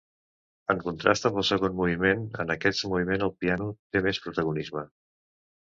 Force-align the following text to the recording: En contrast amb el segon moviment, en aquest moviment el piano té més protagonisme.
En 0.73 0.79
contrast 0.85 1.27
amb 1.29 1.37
el 1.41 1.45
segon 1.49 1.77
moviment, 1.81 2.25
en 2.45 2.55
aquest 2.57 2.83
moviment 2.89 3.27
el 3.29 3.35
piano 3.45 3.71
té 3.93 4.07
més 4.09 4.25
protagonisme. 4.27 4.89